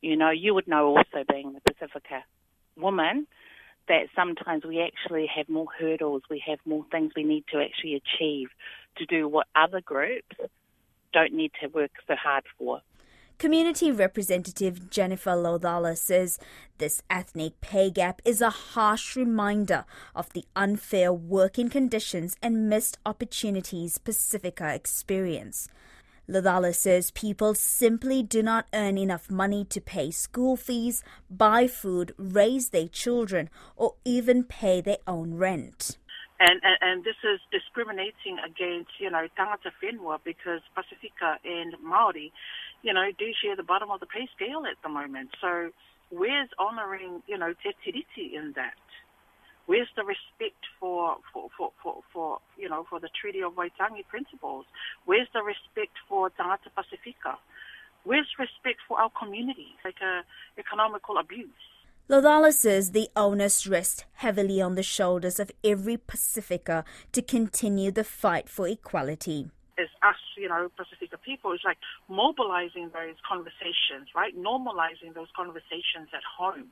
You 0.03 0.17
know, 0.17 0.31
you 0.31 0.55
would 0.55 0.69
know 0.69 0.89
also 0.89 1.25
being 1.29 1.57
a 1.57 1.73
Pacifica 1.73 2.25
woman 2.77 3.27
that 3.89 4.09
sometimes 4.15 4.65
we 4.65 4.81
actually 4.81 5.27
have 5.35 5.49
more 5.49 5.67
hurdles, 5.79 6.23
we 6.29 6.43
have 6.47 6.59
more 6.65 6.85
things 6.91 7.13
we 7.17 7.25
need 7.25 7.45
to 7.53 7.59
actually 7.59 7.95
achieve 7.95 8.49
to 8.99 9.07
do 9.07 9.29
what 9.29 9.47
other 9.55 9.81
groups 9.81 10.37
don't 11.13 11.33
need 11.33 11.53
to 11.63 11.69
work 11.69 11.93
so 12.07 12.15
hard 12.15 12.45
for. 12.59 12.81
Community 13.39 13.93
Representative 13.93 14.89
Jennifer 14.89 15.33
Lodala 15.33 15.95
says 15.95 16.39
this 16.79 17.03
ethnic 17.11 17.61
pay 17.61 17.91
gap 17.91 18.23
is 18.25 18.41
a 18.41 18.49
harsh 18.49 19.15
reminder 19.15 19.85
of 20.15 20.33
the 20.33 20.47
unfair 20.57 21.13
working 21.13 21.69
conditions 21.69 22.35
and 22.43 22.71
missed 22.71 22.97
opportunities 23.05 23.99
Pacifica 23.99 24.75
experience. 24.75 25.69
Lodala 26.27 26.75
says 26.75 27.11
people 27.11 27.53
simply 27.53 28.23
do 28.23 28.43
not 28.43 28.69
earn 28.73 28.97
enough 28.97 29.31
money 29.31 29.67
to 29.67 29.83
pay 29.83 30.11
school 30.11 30.57
fees, 30.57 31.05
buy 31.31 31.67
food, 31.67 32.15
raise 32.17 32.71
their 32.71 32.89
children, 32.89 33.51
or 33.77 33.97
even 34.07 34.45
pay 34.45 34.81
their 34.81 34.99
own 35.07 35.35
rent. 35.35 35.99
And, 36.39 36.61
and, 36.63 36.79
and 36.83 37.05
this 37.05 37.17
is 37.25 37.41
discriminating 37.51 38.37
against, 38.45 38.93
you 39.01 39.11
know, 39.11 39.27
tangata 39.39 39.73
whenua 39.81 40.19
because 40.23 40.61
Pacifica 40.75 41.41
and 41.45 41.75
Maori, 41.83 42.33
you 42.83 42.93
know, 42.93 43.09
do 43.19 43.33
share 43.43 43.57
the 43.57 43.63
bottom 43.63 43.91
of 43.91 44.01
the 44.01 44.07
pay 44.07 44.29
scale 44.37 44.65
at 44.69 44.77
the 44.83 44.91
moment. 44.91 45.31
So 45.41 45.71
where's 46.11 46.51
honouring, 46.59 47.23
you 47.27 47.39
know, 47.39 47.55
te 47.63 47.73
tiriti 47.81 48.37
in 48.37 48.53
that? 48.57 48.77
Where's 49.65 49.89
the 49.97 50.05
respect 50.05 50.63
for, 50.79 51.17
for, 51.33 51.49
for, 51.57 51.73
for, 51.83 52.03
for, 52.13 52.39
you 52.57 52.69
know, 52.69 52.87
for 52.89 53.01
the 53.01 53.09
Treaty 53.21 53.43
of 53.43 53.55
Waitangi 53.55 54.07
principles? 54.07 54.67
Where's 55.07 55.27
the 55.35 55.43
respect 55.43 55.97
for 56.09 56.31
Tangata 56.31 56.71
Pacifica? 56.77 57.39
Where's 58.05 58.29
respect 58.39 58.79
for 58.87 59.01
our 59.01 59.11
communities, 59.11 59.75
like 59.85 59.99
uh, 60.01 60.23
economical 60.57 61.19
abuse? 61.19 61.65
Lodala 62.09 62.53
says 62.53 62.93
the 62.93 63.09
onus 63.17 63.67
rests 63.67 64.05
heavily 64.15 64.61
on 64.61 64.77
the 64.77 64.83
shoulders 64.85 65.41
of 65.41 65.51
every 65.65 65.97
Pacifica 65.97 66.85
to 67.11 67.21
continue 67.21 67.91
the 67.91 68.05
fight 68.05 68.49
for 68.49 68.69
equality. 68.69 69.51
As 69.77 69.89
us, 70.05 70.15
you 70.37 70.49
know, 70.49 70.71
Pacifica 70.77 71.19
people, 71.19 71.53
is 71.53 71.63
like 71.65 71.79
mobilizing 72.09 72.91
those 72.95 73.17
conversations, 73.29 74.07
right? 74.15 74.39
Normalizing 74.39 75.15
those 75.15 75.27
conversations 75.37 76.07
at 76.15 76.23
home 76.39 76.71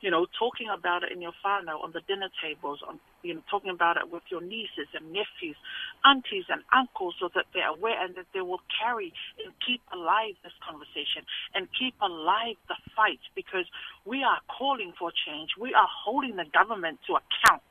you 0.00 0.10
know, 0.10 0.26
talking 0.38 0.68
about 0.72 1.02
it 1.04 1.12
in 1.12 1.20
your 1.20 1.32
whānau 1.44 1.82
on 1.84 1.92
the 1.92 2.00
dinner 2.08 2.28
tables, 2.42 2.80
on, 2.86 2.98
you 3.22 3.34
know, 3.34 3.42
talking 3.50 3.70
about 3.70 3.96
it 3.96 4.10
with 4.10 4.22
your 4.30 4.40
nieces 4.40 4.88
and 4.94 5.12
nephews, 5.12 5.56
aunties 6.04 6.44
and 6.48 6.62
uncles 6.72 7.14
so 7.20 7.28
that 7.34 7.44
they're 7.52 7.68
aware 7.68 8.00
and 8.02 8.14
that 8.16 8.26
they 8.32 8.40
will 8.40 8.64
carry 8.80 9.12
and 9.44 9.52
keep 9.64 9.80
alive 9.92 10.34
this 10.42 10.56
conversation 10.64 11.24
and 11.54 11.68
keep 11.76 11.94
alive 12.00 12.56
the 12.68 12.76
fight 12.96 13.20
because 13.36 13.68
we 14.04 14.24
are 14.24 14.40
calling 14.48 14.92
for 14.98 15.12
change. 15.12 15.50
We 15.60 15.74
are 15.74 15.88
holding 15.88 16.36
the 16.36 16.48
government 16.48 17.00
to 17.06 17.20
account. 17.20 17.62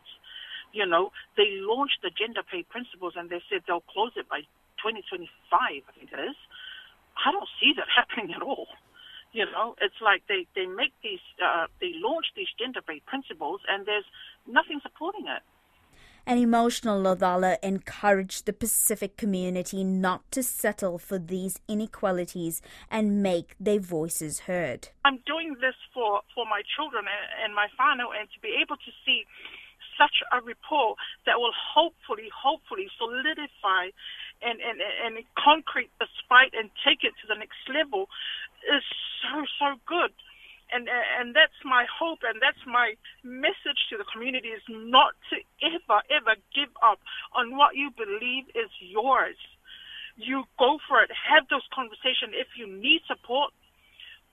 You 0.71 0.85
know, 0.85 1.09
they 1.35 1.57
launched 1.65 2.05
the 2.05 2.11
gender 2.13 2.45
pay 2.45 2.61
principles 2.61 3.13
and 3.17 3.29
they 3.29 3.41
said 3.49 3.65
they'll 3.65 3.85
close 3.89 4.13
it 4.15 4.29
by 4.29 4.45
2025, 4.85 5.25
I 5.51 5.91
think 5.97 6.13
it 6.13 6.21
is. 6.21 6.37
I 7.17 7.31
don't 7.31 7.49
see 7.59 7.73
that 7.75 7.89
happening 7.97 8.33
at 8.35 8.41
all. 8.41 8.67
You 9.31 9.45
know, 9.45 9.75
it's 9.81 10.01
like 10.01 10.23
they, 10.27 10.47
they 10.55 10.65
make 10.65 10.93
these, 11.03 11.19
uh, 11.43 11.67
they 11.79 11.91
launch 11.95 12.27
these 12.35 12.47
gender 12.57 12.81
based 12.85 13.05
principles 13.05 13.61
and 13.69 13.85
there's 13.85 14.05
nothing 14.47 14.79
supporting 14.83 15.25
it. 15.27 15.43
An 16.25 16.37
emotional 16.37 17.01
Lodala 17.01 17.57
encouraged 17.63 18.45
the 18.45 18.53
Pacific 18.53 19.17
community 19.17 19.83
not 19.83 20.29
to 20.31 20.43
settle 20.43 20.97
for 20.99 21.17
these 21.17 21.59
inequalities 21.67 22.61
and 22.91 23.23
make 23.23 23.55
their 23.59 23.79
voices 23.79 24.41
heard. 24.41 24.89
I'm 25.05 25.19
doing 25.25 25.55
this 25.61 25.73
for, 25.93 26.21
for 26.35 26.45
my 26.45 26.61
children 26.75 27.05
and 27.43 27.55
my 27.55 27.67
whānau 27.79 28.13
and 28.13 28.29
to 28.29 28.39
be 28.41 28.53
able 28.61 28.77
to 28.77 28.91
see 29.05 29.25
such 29.97 30.23
a 30.31 30.39
report 30.41 30.97
that 31.25 31.39
will 31.39 31.55
hopefully, 31.55 32.29
hopefully 32.31 32.87
solidify 32.97 33.91
and, 34.41 34.61
and, 34.63 34.79
and 34.79 35.25
concrete 35.35 35.89
the 35.99 36.07
fight 36.29 36.53
and 36.55 36.69
take 36.85 37.03
it 37.03 37.11
to 37.19 37.27
the 37.27 37.35
next 37.35 37.59
level 37.67 38.07
is 38.67 38.83
so, 39.21 39.45
so 39.59 39.79
good. 39.85 40.11
And, 40.71 40.85
and 40.87 41.33
that's 41.33 41.57
my 41.65 41.85
hope 41.89 42.19
and 42.21 42.37
that's 42.37 42.61
my 42.69 42.93
message 43.25 43.89
to 43.89 43.97
the 43.97 44.05
community 44.05 44.53
is 44.53 44.61
not 44.69 45.17
to 45.33 45.41
ever, 45.65 46.05
ever 46.13 46.37
give 46.53 46.69
up 46.85 47.01
on 47.33 47.57
what 47.57 47.73
you 47.73 47.89
believe 47.89 48.45
is 48.53 48.69
yours. 48.77 49.37
You 50.15 50.45
go 50.59 50.77
for 50.87 51.01
it. 51.01 51.09
Have 51.09 51.49
those 51.49 51.65
conversations. 51.73 52.37
If 52.37 52.53
you 52.53 52.69
need 52.69 53.01
support, 53.09 53.49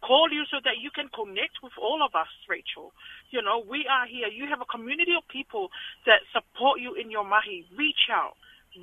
call 0.05 0.29
you 0.31 0.45
so 0.51 0.59
that 0.61 0.77
you 0.77 0.91
can 0.93 1.09
connect 1.09 1.63
with 1.63 1.73
all 1.81 2.05
of 2.05 2.13
us, 2.15 2.29
Rachel. 2.49 2.93
You 3.31 3.41
know, 3.41 3.65
we 3.65 3.87
are 3.89 4.05
here. 4.05 4.29
You 4.29 4.47
have 4.53 4.61
a 4.61 4.69
community 4.69 5.17
of 5.17 5.25
people 5.29 5.71
that 6.05 6.21
support 6.37 6.81
you 6.81 6.95
in 6.95 7.11
your 7.11 7.25
mahi. 7.25 7.65
Reach 7.77 8.13
out. 8.13 8.37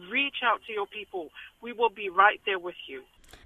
Reach 0.09 0.41
out 0.41 0.61
to 0.65 0.73
your 0.73 0.87
people. 0.87 1.29
We 1.61 1.71
will 1.71 1.93
be 1.93 2.09
right 2.09 2.41
there 2.45 2.57
with 2.57 2.81
you. 2.87 3.03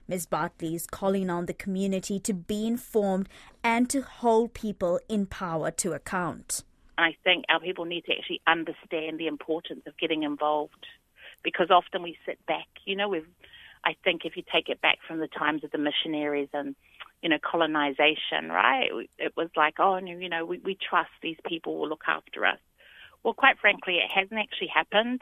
Ms. 0.08 0.25
Bartley 0.25 0.75
is 0.75 0.88
calling 0.88 1.29
on 1.29 1.46
the 1.46 1.53
community 1.53 2.20
to 2.20 2.34
be 2.34 2.65
informed 2.67 3.29
and 3.63 3.89
to 3.89 4.01
hold 4.01 4.53
people 4.53 5.00
in 5.10 5.25
power 5.25 5.72
to 5.72 5.94
account. 5.94 6.63
I 6.98 7.15
think 7.24 7.46
our 7.50 7.60
people 7.60 7.86
need 7.86 8.06
to 8.06 8.13
actually 8.17 8.41
understand 8.48 9.20
the 9.20 9.27
importance 9.27 9.82
of 9.86 9.98
getting 9.98 10.24
involved 10.24 10.86
because 11.44 11.70
often 11.70 12.01
we 12.01 12.17
sit 12.25 12.44
back. 12.48 12.67
You 12.86 12.96
know, 12.96 13.08
we've, 13.08 13.27
I 13.84 13.96
think 14.03 14.22
if 14.25 14.36
you 14.36 14.44
take 14.51 14.70
it 14.70 14.82
back 14.82 14.98
from 15.08 15.20
the 15.20 15.27
times 15.27 15.63
of 15.63 15.72
the 15.72 15.77
missionaries 15.77 16.50
and, 16.53 16.75
you 17.22 17.29
know, 17.29 17.38
colonization, 17.39 18.50
right? 18.50 18.89
It 19.17 19.34
was 19.38 19.50
like, 19.56 19.75
oh, 19.79 19.98
you 19.98 20.29
know, 20.29 20.46
we, 20.46 20.60
we 20.60 20.75
trust 20.75 21.12
these 21.22 21.38
people 21.46 21.77
will 21.77 21.89
look 21.89 22.03
after 22.08 22.46
us. 22.46 22.60
Well, 23.24 23.34
quite 23.34 23.60
frankly, 23.60 23.96
it 23.96 24.10
hasn't 24.13 24.39
actually 24.39 24.70
happened, 24.74 25.22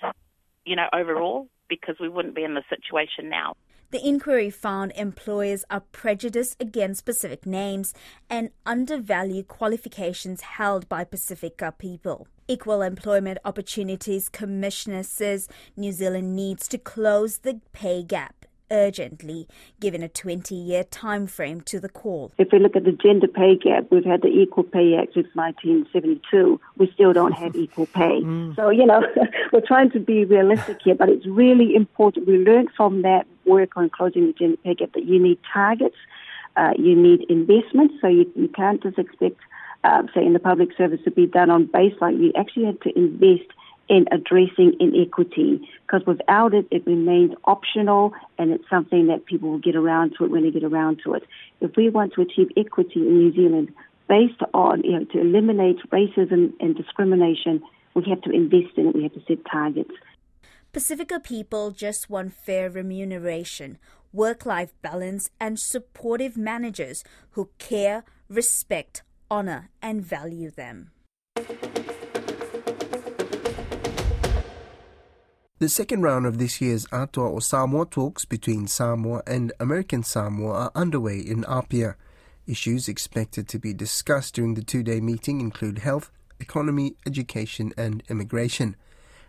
you 0.66 0.76
know, 0.76 0.88
overall 0.94 1.48
because 1.68 1.96
we 2.00 2.10
wouldn't 2.10 2.36
be 2.36 2.44
in 2.44 2.54
the 2.54 2.64
situation 2.70 3.30
now. 3.30 3.56
The 3.96 4.06
inquiry 4.06 4.50
found 4.50 4.92
employers 4.98 5.64
are 5.70 5.80
prejudiced 5.80 6.62
against 6.62 7.00
specific 7.00 7.46
names 7.46 7.94
and 8.30 8.50
undervalue 8.66 9.42
qualifications 9.42 10.42
held 10.42 10.90
by 10.90 11.06
Pacifica 11.06 11.74
people. 11.78 12.28
Equal 12.50 12.82
Employment 12.82 13.38
Opportunities 13.46 14.28
Commissioner 14.28 15.04
says 15.04 15.48
New 15.78 15.94
Zealand 15.94 16.36
needs 16.36 16.68
to 16.68 16.78
close 16.78 17.38
the 17.38 17.62
pay 17.72 18.04
gap 18.04 18.46
urgently, 18.70 19.48
given 19.80 20.04
a 20.04 20.10
20 20.10 20.54
year 20.54 20.84
time 20.84 21.26
frame 21.26 21.62
to 21.62 21.80
the 21.80 21.88
call. 21.88 22.34
If 22.38 22.50
we 22.52 22.60
look 22.60 22.76
at 22.76 22.84
the 22.84 22.92
gender 22.92 23.30
pay 23.30 23.56
gap, 23.56 23.86
we've 23.92 24.04
had 24.04 24.24
the 24.24 24.28
Equal 24.28 24.64
Pay 24.66 24.96
Act 24.96 25.14
since 25.14 25.28
1972. 25.36 26.60
We 26.78 26.92
still 26.94 27.14
don't 27.14 27.32
have 27.32 27.56
equal 27.56 27.86
pay. 27.86 28.22
Mm. 28.22 28.58
So, 28.58 28.70
you 28.70 28.86
know, 28.86 29.02
we're 29.54 29.62
trying 29.66 29.92
to 29.92 30.02
be 30.02 30.26
realistic 30.26 30.80
here, 30.84 30.96
but 30.96 31.08
it's 31.08 31.26
really 31.26 31.76
important. 31.76 32.28
We 32.28 32.40
learned 32.40 32.72
from 32.76 33.04
that 33.04 33.26
work 33.46 33.78
on 33.78 33.90
closing 33.90 34.28
the 34.28 34.34
gender 34.34 34.58
pay 34.64 34.74
gap 34.76 34.94
that 34.94 35.06
you 35.06 35.22
need 35.22 35.40
targets, 35.52 35.98
uh, 36.58 36.72
you 36.78 36.96
need 36.96 37.26
investment, 37.30 37.92
so 38.02 38.08
you, 38.08 38.32
you 38.36 38.48
can't 38.48 38.82
just 38.82 38.98
expect, 38.98 39.40
uh, 39.84 40.04
say, 40.14 40.26
in 40.26 40.34
the 40.34 40.40
public 40.40 40.70
service 40.78 41.00
to 41.04 41.12
be 41.12 41.26
done 41.26 41.50
on 41.50 41.68
baseline. 41.68 42.20
You 42.22 42.32
actually 42.38 42.66
have 42.66 42.80
to 42.82 42.98
invest 42.98 43.52
in 43.88 44.06
addressing 44.12 44.74
inequity 44.80 45.68
because 45.86 46.06
without 46.08 46.54
it, 46.54 46.68
it 46.72 46.86
remains 46.88 47.34
optional 47.46 48.14
and 48.38 48.52
it's 48.52 48.68
something 48.70 49.08
that 49.08 49.26
people 49.26 49.52
will 49.52 49.60
get 49.60 49.76
around 49.76 50.16
to 50.18 50.26
it 50.26 50.32
when 50.32 50.44
they 50.44 50.52
get 50.52 50.64
around 50.64 51.00
to 51.04 51.14
it. 51.14 51.24
If 51.62 51.76
we 51.76 51.90
want 51.90 52.14
to 52.14 52.22
achieve 52.22 52.50
equity 52.58 53.02
in 53.02 53.18
New 53.20 53.34
Zealand 53.34 53.74
based 54.08 54.42
on, 54.54 54.84
you 54.84 54.92
know, 54.92 55.06
to 55.06 55.20
eliminate 55.20 55.78
racism 55.92 56.54
and 56.60 56.76
discrimination, 56.76 57.62
we 57.94 58.04
have 58.10 58.22
to 58.22 58.32
invest 58.32 58.78
in 58.78 58.88
it, 58.88 58.96
we 58.96 59.04
have 59.04 59.14
to 59.14 59.22
set 59.28 59.46
targets. 59.46 59.92
Pacifica 60.76 61.22
people 61.22 61.72
just 61.72 62.10
want 62.10 62.34
fair 62.34 62.70
remuneration, 62.70 63.78
work 64.12 64.46
life 64.46 64.74
balance, 64.82 65.30
and 65.40 65.58
supportive 65.58 66.36
managers 66.36 67.02
who 67.30 67.50
care, 67.60 68.04
respect, 68.28 69.02
honor, 69.32 69.70
and 69.82 70.04
value 70.04 70.52
them. 70.52 70.92
The 75.60 75.70
second 75.70 76.02
round 76.02 76.26
of 76.26 76.40
this 76.40 76.60
year's 76.60 76.86
Atua 76.92 77.30
or 77.30 77.40
Samoa 77.40 77.86
talks 77.86 78.26
between 78.26 78.68
Samoa 78.68 79.24
and 79.26 79.54
American 79.62 80.04
Samoa 80.04 80.54
are 80.56 80.72
underway 80.76 81.20
in 81.20 81.46
Apia. 81.46 81.96
Issues 82.48 82.90
expected 82.90 83.48
to 83.48 83.58
be 83.58 83.74
discussed 83.74 84.36
during 84.36 84.56
the 84.56 84.62
two 84.62 84.84
day 84.84 85.00
meeting 85.00 85.40
include 85.40 85.78
health, 85.78 86.12
economy, 86.42 86.98
education, 87.08 87.72
and 87.78 88.04
immigration. 88.10 88.76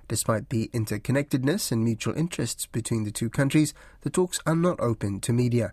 Despite 0.09 0.51
the 0.51 0.71
interconnectedness 0.73 1.73
and 1.73 1.83
mutual 1.83 2.15
interests 2.15 2.67
between 2.67 3.05
the 3.05 3.11
two 3.11 3.29
countries, 3.29 3.75
the 4.03 4.11
talks 4.11 4.41
are 4.47 4.55
not 4.55 4.79
open 4.79 5.21
to 5.21 5.33
media. 5.33 5.73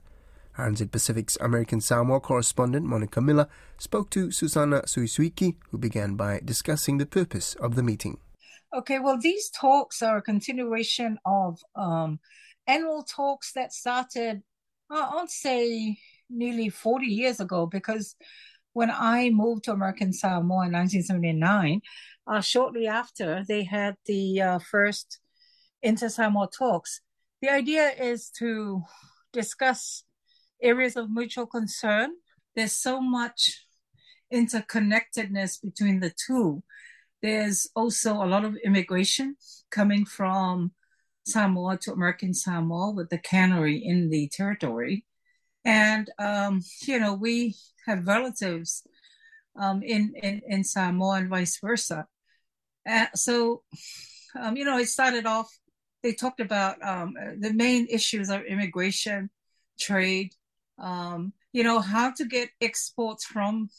RNZ 0.58 0.92
Pacific's 0.92 1.38
American 1.42 1.82
Samoa 1.82 2.20
correspondent 2.20 2.86
Monica 2.86 3.22
Miller 3.22 3.48
spoke 3.78 4.10
to 4.12 4.32
Susanna 4.32 4.82
Suisuiki, 4.84 5.56
who 5.70 5.78
began 5.78 6.16
by 6.16 6.40
discussing 6.44 6.98
the 6.98 7.06
purpose 7.06 7.56
of 7.56 7.76
the 7.76 7.84
meeting. 7.84 8.20
Okay, 8.76 9.00
well, 9.00 9.20
these 9.20 9.50
talks 9.50 10.02
are 10.02 10.18
a 10.18 10.22
continuation 10.22 11.20
of 11.26 11.60
um, 11.76 12.20
annual 12.66 13.04
talks 13.04 13.54
that 13.54 13.72
started, 13.72 14.42
uh, 14.90 15.12
I'd 15.16 15.30
say, 15.30 15.98
nearly 16.30 16.70
40 16.70 17.06
years 17.06 17.40
ago, 17.40 17.68
because 17.68 18.16
when 18.74 18.92
I 18.92 19.30
moved 19.30 19.66
to 19.66 19.72
American 19.72 20.12
Samoa 20.14 20.66
in 20.66 20.74
1979, 20.74 21.82
uh, 22.26 22.42
shortly 22.42 22.88
after, 22.88 23.44
they 23.48 23.64
had 23.64 23.96
the 24.06 24.42
uh, 24.42 24.60
first 24.60 25.20
Inter 25.82 26.10
Samoa 26.10 26.50
talks. 26.56 27.02
The 27.42 27.50
idea 27.50 27.90
is 27.90 28.30
to 28.40 28.84
discuss 29.32 30.04
areas 30.62 30.96
of 30.96 31.12
mutual 31.12 31.46
concern. 31.46 32.12
There's 32.56 32.72
so 32.72 33.02
much 33.02 33.66
interconnectedness 34.34 35.62
between 35.62 36.00
the 36.00 36.14
two. 36.26 36.64
There's 37.22 37.70
also 37.76 38.14
a 38.14 38.26
lot 38.26 38.46
of 38.46 38.56
immigration 38.64 39.36
coming 39.70 40.06
from 40.06 40.72
Samoa 41.26 41.78
to 41.80 41.94
American 41.94 42.34
Samoa 42.34 42.92
with 42.92 43.10
the 43.10 43.18
cannery 43.18 43.78
in 43.78 44.10
the 44.10 44.30
territory. 44.30 45.06
And, 45.66 46.10
um, 46.20 46.62
you 46.82 47.00
know, 47.00 47.14
we 47.14 47.56
have 47.86 48.08
relatives 48.08 48.84
um, 49.60 49.82
in, 49.84 50.14
in, 50.22 50.42
in 50.48 50.64
Samoa 50.64 51.18
and 51.18 51.30
vice 51.30 51.60
versa. 51.62 52.06
Uh, 52.90 53.06
so, 53.16 53.64
um, 54.40 54.58
you 54.58 54.66
know, 54.66 54.78
it 54.78 54.88
started 54.88 55.26
off, 55.26 55.50
they 56.02 56.14
talked 56.14 56.42
about 56.42 56.84
um, 56.86 57.14
the 57.40 57.54
main 57.54 57.88
issues 57.90 58.30
are 58.30 58.44
immigration, 58.46 59.30
trade, 59.80 60.34
um, 60.80 61.34
you 61.54 61.64
know, 61.64 61.80
how 61.80 62.12
to 62.12 62.26
get 62.26 62.50
exports 62.60 63.24
from 63.24 63.70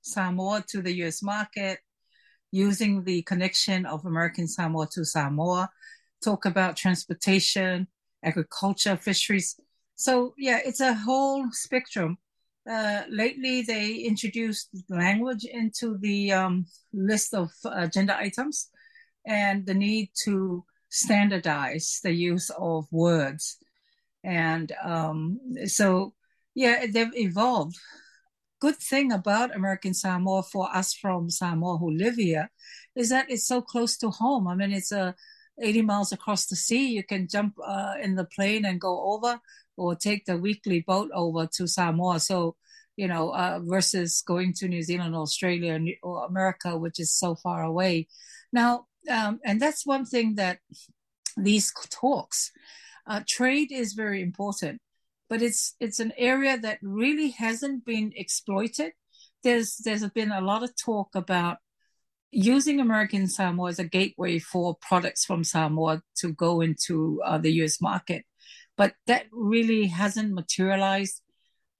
Samoa 0.00 0.64
to 0.68 0.80
the 0.80 0.92
US 1.04 1.22
market 1.22 1.78
using 2.50 3.02
the 3.02 3.22
connection 3.22 3.84
of 3.84 4.06
American 4.06 4.46
Samoa 4.46 4.86
to 4.92 5.04
Samoa, 5.04 5.68
talk 6.22 6.44
about 6.44 6.76
transportation, 6.76 7.88
agriculture, 8.22 8.96
fisheries. 8.96 9.58
So, 9.96 10.34
yeah, 10.36 10.60
it's 10.64 10.80
a 10.80 10.94
whole 10.94 11.46
spectrum. 11.52 12.18
Uh, 12.68 13.02
lately, 13.10 13.62
they 13.62 13.94
introduced 13.96 14.70
language 14.88 15.44
into 15.44 15.98
the 15.98 16.32
um, 16.32 16.66
list 16.92 17.34
of 17.34 17.50
agenda 17.70 18.16
items 18.16 18.70
and 19.26 19.66
the 19.66 19.74
need 19.74 20.10
to 20.24 20.64
standardize 20.88 22.00
the 22.02 22.12
use 22.12 22.50
of 22.58 22.86
words. 22.90 23.58
And 24.22 24.72
um, 24.82 25.38
so, 25.66 26.14
yeah, 26.54 26.86
they've 26.90 27.14
evolved. 27.14 27.76
Good 28.60 28.76
thing 28.76 29.12
about 29.12 29.54
American 29.54 29.92
Samoa 29.92 30.42
for 30.42 30.74
us 30.74 30.94
from 30.94 31.28
Samoa 31.28 31.76
who 31.76 31.90
live 31.90 32.14
here 32.14 32.50
is 32.96 33.10
that 33.10 33.26
it's 33.28 33.46
so 33.46 33.60
close 33.60 33.98
to 33.98 34.08
home. 34.08 34.48
I 34.48 34.54
mean, 34.54 34.72
it's 34.72 34.92
a 34.92 35.00
uh, 35.00 35.12
80 35.60 35.82
miles 35.82 36.12
across 36.12 36.46
the 36.46 36.56
sea. 36.56 36.88
You 36.88 37.04
can 37.04 37.28
jump 37.28 37.54
uh, 37.64 37.94
in 38.02 38.16
the 38.16 38.24
plane 38.24 38.64
and 38.64 38.80
go 38.80 39.12
over 39.12 39.38
or 39.76 39.94
take 39.94 40.24
the 40.24 40.36
weekly 40.36 40.80
boat 40.80 41.10
over 41.14 41.48
to 41.54 41.66
Samoa. 41.66 42.20
So, 42.20 42.56
you 42.96 43.08
know, 43.08 43.30
uh, 43.30 43.60
versus 43.62 44.22
going 44.26 44.52
to 44.54 44.68
New 44.68 44.82
Zealand, 44.82 45.14
Australia, 45.14 45.78
or 46.02 46.26
America, 46.26 46.76
which 46.76 47.00
is 47.00 47.12
so 47.12 47.34
far 47.34 47.62
away. 47.62 48.08
Now, 48.52 48.86
um, 49.10 49.40
and 49.44 49.60
that's 49.60 49.84
one 49.86 50.04
thing 50.04 50.36
that 50.36 50.58
these 51.36 51.72
talks, 51.90 52.50
uh, 53.06 53.20
trade 53.28 53.72
is 53.72 53.92
very 53.92 54.22
important, 54.22 54.80
but 55.28 55.42
it's 55.42 55.74
it's 55.80 56.00
an 56.00 56.12
area 56.16 56.58
that 56.58 56.78
really 56.82 57.30
hasn't 57.30 57.84
been 57.84 58.12
exploited. 58.16 58.92
There's 59.42 59.76
there's 59.84 60.08
been 60.10 60.32
a 60.32 60.40
lot 60.40 60.62
of 60.62 60.74
talk 60.76 61.08
about 61.14 61.58
using 62.30 62.80
American 62.80 63.28
Samoa 63.28 63.70
as 63.70 63.78
a 63.78 63.84
gateway 63.84 64.38
for 64.38 64.76
products 64.80 65.24
from 65.24 65.44
Samoa 65.44 66.02
to 66.16 66.32
go 66.32 66.60
into 66.60 67.20
uh, 67.24 67.38
the 67.38 67.52
U.S. 67.54 67.80
market 67.80 68.24
but 68.76 68.94
that 69.06 69.26
really 69.32 69.86
hasn't 69.86 70.32
materialized. 70.32 71.20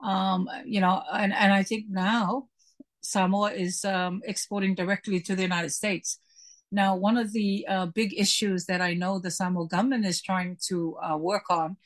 Um, 0.02 0.48
you 0.64 0.80
know, 0.80 1.02
and, 1.12 1.32
and 1.32 1.52
I 1.52 1.62
think 1.62 1.86
now 1.88 2.48
Samoa 3.00 3.52
is 3.52 3.84
um, 3.84 4.22
exporting 4.24 4.74
directly 4.74 5.20
to 5.20 5.34
the 5.34 5.42
United 5.42 5.70
States. 5.70 6.18
Now, 6.70 6.96
one 6.96 7.16
of 7.16 7.32
the 7.32 7.66
uh, 7.68 7.86
big 7.86 8.18
issues 8.18 8.66
that 8.66 8.80
I 8.80 8.94
know 8.94 9.18
the 9.18 9.30
Samoa 9.30 9.68
government 9.68 10.04
is 10.06 10.20
trying 10.20 10.58
to 10.68 10.96
uh, 10.98 11.16
work 11.16 11.44
on 11.50 11.76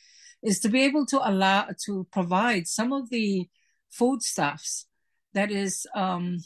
is 0.43 0.61
to 0.61 0.69
be 0.69 0.83
able 0.83 1.05
to 1.07 1.21
allow 1.29 1.69
to 1.85 2.07
provide 2.11 2.67
some 2.67 2.93
of 2.93 3.11
the 3.11 3.49
foodstuffs 3.91 4.87
that 5.35 5.51
is 5.51 5.87
um, 5.95 6.39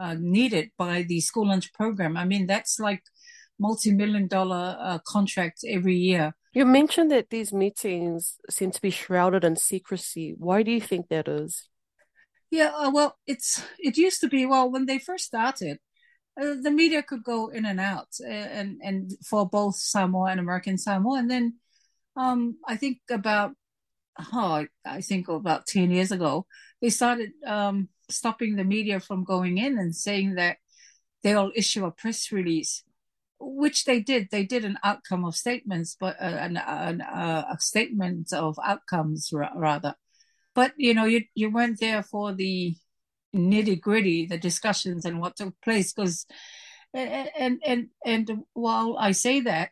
uh, 0.00 0.14
needed 0.18 0.70
by 0.76 1.02
the 1.02 1.20
school 1.20 1.48
lunch 1.48 1.72
program. 1.72 2.16
I 2.16 2.24
mean, 2.24 2.46
that's 2.46 2.78
like 2.78 3.02
multi-million 3.58 4.26
dollar 4.26 4.76
uh, 4.78 4.98
contracts 5.06 5.64
every 5.66 5.96
year 5.96 6.34
you 6.56 6.64
mentioned 6.64 7.10
that 7.10 7.28
these 7.28 7.52
meetings 7.52 8.38
seem 8.48 8.70
to 8.70 8.80
be 8.80 8.88
shrouded 8.88 9.44
in 9.44 9.56
secrecy. 9.56 10.34
Why 10.38 10.62
do 10.62 10.70
you 10.70 10.80
think 10.80 11.08
that 11.08 11.28
is? 11.28 11.68
Yeah, 12.50 12.72
uh, 12.74 12.90
well, 12.90 13.18
it's 13.26 13.62
it 13.78 13.98
used 13.98 14.22
to 14.22 14.28
be 14.28 14.46
well 14.46 14.70
when 14.72 14.86
they 14.86 14.98
first 14.98 15.26
started, 15.26 15.76
uh, 16.40 16.54
the 16.62 16.70
media 16.70 17.02
could 17.02 17.22
go 17.22 17.48
in 17.48 17.66
and 17.66 17.78
out, 17.78 18.08
uh, 18.24 18.48
and 18.58 18.80
and 18.82 19.12
for 19.22 19.46
both 19.46 19.76
Samoa 19.76 20.30
and 20.30 20.40
American 20.40 20.78
Samoa, 20.78 21.18
and 21.18 21.30
then 21.30 21.56
um, 22.16 22.56
I 22.66 22.76
think 22.76 23.00
about 23.10 23.52
oh, 24.32 24.64
I 24.86 25.02
think 25.02 25.28
about 25.28 25.66
ten 25.66 25.90
years 25.90 26.10
ago, 26.10 26.46
they 26.80 26.88
started 26.88 27.32
um, 27.44 27.90
stopping 28.08 28.56
the 28.56 28.64
media 28.64 28.98
from 28.98 29.24
going 29.24 29.58
in 29.58 29.76
and 29.76 29.94
saying 29.94 30.36
that 30.36 30.56
they'll 31.22 31.52
issue 31.54 31.84
a 31.84 31.90
press 31.90 32.32
release 32.32 32.82
which 33.38 33.84
they 33.84 34.00
did. 34.00 34.28
They 34.30 34.44
did 34.44 34.64
an 34.64 34.78
outcome 34.82 35.24
of 35.24 35.36
statements, 35.36 35.96
but 35.98 36.16
uh, 36.20 36.24
an, 36.24 36.56
an, 36.56 37.00
uh, 37.00 37.44
a 37.52 37.60
statement 37.60 38.32
of 38.32 38.58
outcomes 38.64 39.30
ra- 39.32 39.52
rather. 39.56 39.94
But 40.54 40.72
you 40.76 40.94
know, 40.94 41.04
you 41.04 41.24
you 41.34 41.50
weren't 41.50 41.80
there 41.80 42.02
for 42.02 42.32
the 42.32 42.74
nitty 43.34 43.80
gritty, 43.80 44.26
the 44.26 44.38
discussions 44.38 45.04
and 45.04 45.20
what 45.20 45.36
took 45.36 45.54
place. 45.62 45.92
Because, 45.92 46.26
and 46.94 47.60
and 47.64 47.88
and 48.04 48.30
while 48.54 48.96
I 48.98 49.12
say 49.12 49.40
that, 49.40 49.70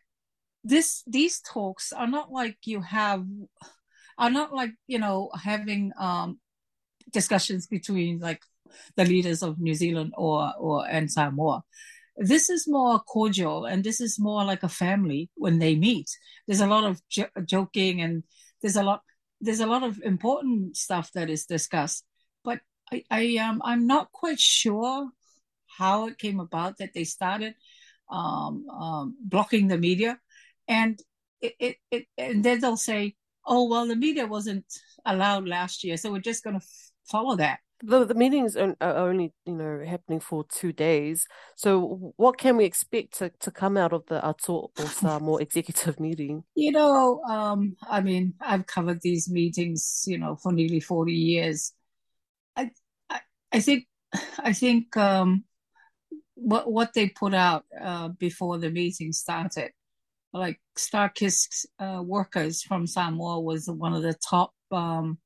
this 0.63 1.03
these 1.07 1.41
talks 1.41 1.91
are 1.91 2.07
not 2.07 2.31
like 2.31 2.57
you 2.65 2.81
have, 2.81 3.25
are 4.17 4.29
not 4.29 4.53
like 4.53 4.71
you 4.87 4.99
know 4.99 5.31
having 5.43 5.91
um 5.99 6.39
discussions 7.11 7.67
between 7.67 8.19
like 8.19 8.41
the 8.95 9.05
leaders 9.05 9.41
of 9.41 9.59
New 9.59 9.73
Zealand 9.73 10.13
or 10.17 10.53
or 10.59 10.87
and 10.87 11.11
Samoa 11.11 11.63
this 12.17 12.49
is 12.49 12.67
more 12.67 12.99
cordial 12.99 13.65
and 13.65 13.83
this 13.83 13.99
is 13.99 14.19
more 14.19 14.43
like 14.43 14.63
a 14.63 14.69
family 14.69 15.29
when 15.35 15.59
they 15.59 15.75
meet. 15.75 16.09
There's 16.47 16.61
a 16.61 16.67
lot 16.67 16.85
of 16.85 17.01
j- 17.09 17.27
joking 17.45 18.01
and 18.01 18.23
there's 18.61 18.75
a 18.75 18.83
lot 18.83 19.01
there's 19.41 19.59
a 19.59 19.67
lot 19.67 19.83
of 19.83 19.99
important 20.01 20.77
stuff 20.77 21.11
that 21.13 21.29
is 21.29 21.45
discussed. 21.45 22.05
But 22.43 22.59
I, 22.91 23.03
I 23.11 23.37
um 23.37 23.61
I'm 23.65 23.85
not 23.87 24.11
quite 24.11 24.39
sure 24.39 25.09
how 25.77 26.07
it 26.07 26.17
came 26.17 26.39
about 26.39 26.77
that 26.77 26.93
they 26.93 27.03
started 27.03 27.55
um, 28.09 28.67
um, 28.69 29.15
blocking 29.19 29.67
the 29.67 29.77
media, 29.77 30.19
and 30.67 30.99
it, 31.41 31.53
it, 31.59 31.75
it 31.91 32.05
and 32.17 32.43
then 32.43 32.59
they'll 32.59 32.77
say, 32.77 33.15
oh 33.45 33.67
well, 33.67 33.87
the 33.87 33.95
media 33.95 34.25
wasn't 34.27 34.65
allowed 35.05 35.47
last 35.47 35.83
year, 35.83 35.97
so 35.97 36.11
we're 36.11 36.19
just 36.19 36.43
going 36.43 36.59
to 36.59 36.63
f- 36.63 36.91
follow 37.09 37.35
that 37.35 37.59
the, 37.83 38.05
the 38.05 38.13
meetings 38.13 38.55
are 38.55 38.75
only 38.81 39.33
you 39.45 39.55
know 39.55 39.83
happening 39.85 40.19
for 40.19 40.45
two 40.45 40.71
days. 40.71 41.27
So 41.55 42.13
what 42.17 42.37
can 42.37 42.57
we 42.57 42.65
expect 42.65 43.17
to, 43.19 43.31
to 43.39 43.51
come 43.51 43.77
out 43.77 43.93
of 43.93 44.05
the 44.07 44.25
ato 44.25 44.71
or 44.77 44.85
Samoa 44.85 45.41
executive 45.41 45.99
meeting? 45.99 46.43
You 46.55 46.71
know 46.71 47.21
um 47.23 47.75
i 47.89 48.01
mean 48.01 48.33
i've 48.41 48.65
covered 48.65 49.01
these 49.01 49.29
meetings 49.29 50.03
you 50.07 50.17
know 50.17 50.35
for 50.35 50.51
nearly 50.51 50.79
40 50.79 51.11
years. 51.11 51.73
I 52.55 52.71
i, 53.09 53.19
I 53.51 53.59
think 53.59 53.87
i 54.39 54.53
think 54.53 54.95
um 54.97 55.43
what 56.35 56.71
what 56.71 56.93
they 56.93 57.09
put 57.09 57.33
out 57.33 57.65
uh, 57.81 58.09
before 58.09 58.57
the 58.57 58.69
meeting 58.69 59.11
started 59.11 59.71
like 60.35 60.59
StarKist 60.77 61.65
uh, 61.79 62.03
workers 62.03 62.61
from 62.61 62.85
Samoa 62.85 63.39
was 63.39 63.67
one 63.67 63.93
of 63.93 64.03
the 64.03 64.15
top 64.15 64.51
um, 64.71 65.17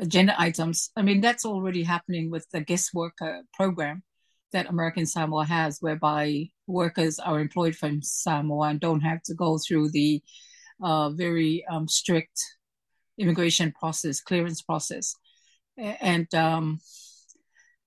agenda 0.00 0.34
items. 0.38 0.90
I 0.96 1.02
mean, 1.02 1.20
that's 1.20 1.44
already 1.44 1.82
happening 1.82 2.30
with 2.30 2.46
the 2.52 2.60
guest 2.60 2.90
worker 2.94 3.42
program 3.52 4.02
that 4.52 4.68
American 4.68 5.06
Samoa 5.06 5.44
has, 5.44 5.78
whereby 5.80 6.48
workers 6.66 7.18
are 7.18 7.40
employed 7.40 7.76
from 7.76 8.02
Samoa 8.02 8.68
and 8.68 8.80
don't 8.80 9.00
have 9.00 9.22
to 9.24 9.34
go 9.34 9.58
through 9.58 9.90
the 9.90 10.22
uh, 10.82 11.10
very 11.10 11.64
um, 11.70 11.88
strict 11.88 12.40
immigration 13.18 13.72
process, 13.72 14.20
clearance 14.20 14.62
process. 14.62 15.14
And 15.76 16.32
um, 16.34 16.80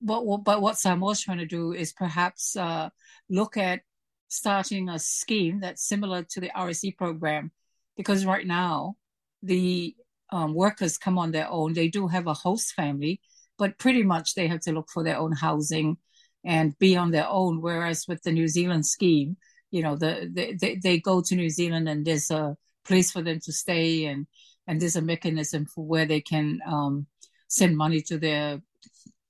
but, 0.02 0.24
but 0.44 0.62
what 0.62 0.78
Samoa 0.78 1.12
is 1.12 1.22
trying 1.22 1.40
to 1.40 1.46
do 1.46 1.74
is 1.74 1.94
perhaps 1.94 2.56
uh, 2.56 2.90
look 3.30 3.58
at 3.58 3.82
starting 4.28 4.90
a 4.90 5.00
scheme 5.00 5.60
that's 5.62 5.88
similar 5.88 6.24
to 6.24 6.40
the 6.40 6.52
RSE 6.56 6.96
program, 6.98 7.52
because 7.98 8.26
right 8.26 8.46
now 8.46 8.96
the 9.44 9.96
um, 10.32 10.54
workers 10.54 10.98
come 10.98 11.18
on 11.18 11.32
their 11.32 11.50
own. 11.50 11.74
They 11.74 11.88
do 11.88 12.08
have 12.08 12.28
a 12.28 12.34
host 12.34 12.74
family, 12.74 13.22
but 13.58 13.78
pretty 13.78 14.04
much 14.04 14.36
they 14.36 14.48
have 14.48 14.62
to 14.62 14.72
look 14.72 14.90
for 14.94 15.04
their 15.04 15.18
own 15.18 15.32
housing 15.34 15.98
and 16.46 16.78
be 16.80 16.96
on 16.96 17.12
their 17.12 17.28
own. 17.28 17.62
Whereas 17.62 18.06
with 18.08 18.24
the 18.24 18.32
New 18.32 18.48
Zealand 18.48 18.86
scheme, 18.86 19.38
you 19.72 19.84
know, 19.84 19.96
the, 19.96 20.30
the 20.34 20.56
they, 20.60 20.76
they 20.76 21.00
go 21.00 21.22
to 21.22 21.36
New 21.36 21.50
Zealand 21.50 21.88
and 21.90 22.06
there's 22.06 22.32
a 22.32 22.56
place 22.86 23.12
for 23.12 23.22
them 23.22 23.40
to 23.44 23.52
stay 23.52 24.06
and 24.06 24.26
and 24.68 24.80
there's 24.80 24.96
a 24.96 25.02
mechanism 25.02 25.66
for 25.66 25.86
where 25.86 26.06
they 26.06 26.22
can 26.22 26.60
um, 26.66 27.08
send 27.48 27.76
money 27.76 28.02
to 28.02 28.18
their 28.18 28.62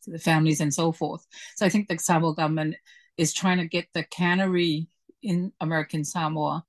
to 0.03 0.11
the 0.11 0.19
families 0.19 0.61
and 0.61 0.73
so 0.73 0.91
forth. 0.91 1.25
So 1.55 1.65
I 1.65 1.69
think 1.69 1.87
the 1.87 1.97
Samoa 1.97 2.35
government 2.35 2.75
is 3.17 3.33
trying 3.33 3.57
to 3.57 3.67
get 3.67 3.87
the 3.93 4.03
cannery 4.03 4.87
in 5.21 5.51
American 5.59 6.05
Samoa 6.05 6.63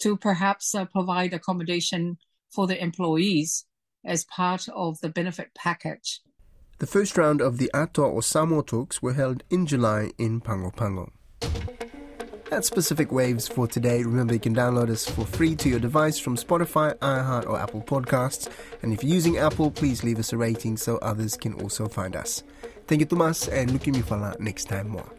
to 0.00 0.16
perhaps 0.16 0.74
uh, 0.74 0.84
provide 0.86 1.32
accommodation 1.32 2.18
for 2.56 2.66
the 2.66 2.82
employees 2.82 3.66
as 4.04 4.24
part 4.24 4.66
of 4.74 4.98
the 5.02 5.10
benefit 5.10 5.50
package. 5.54 6.22
The 6.78 6.86
first 6.86 7.16
round 7.18 7.40
of 7.40 7.58
the 7.58 7.70
Ato 7.74 8.02
or 8.02 8.22
Samoa 8.22 8.62
talks 8.62 9.02
were 9.02 9.12
held 9.12 9.42
in 9.50 9.66
July 9.66 10.10
in 10.18 10.40
Pago 10.40 10.70
Pago. 10.70 11.12
That's 12.50 12.70
Pacific 12.70 13.12
Waves 13.12 13.48
for 13.48 13.66
today. 13.66 14.04
Remember, 14.04 14.32
you 14.32 14.40
can 14.40 14.54
download 14.54 14.88
us 14.88 15.04
for 15.04 15.26
free 15.26 15.56
to 15.56 15.68
your 15.68 15.80
device 15.80 16.18
from 16.18 16.36
Spotify, 16.36 16.94
iHeart, 16.98 17.46
or 17.46 17.58
Apple 17.58 17.82
Podcasts. 17.82 18.48
And 18.82 18.92
if 18.92 19.02
you're 19.02 19.14
using 19.14 19.36
Apple, 19.36 19.70
please 19.70 20.04
leave 20.04 20.18
us 20.18 20.32
a 20.32 20.38
rating 20.38 20.76
so 20.76 20.96
others 20.98 21.36
can 21.36 21.54
also 21.54 21.88
find 21.88 22.14
us. 22.14 22.42
Thank 22.86 23.00
you, 23.00 23.06
Tomas, 23.06 23.48
and 23.48 23.72
me 23.72 24.02
for 24.02 24.36
next 24.38 24.66
time 24.66 24.88
more. 24.88 25.10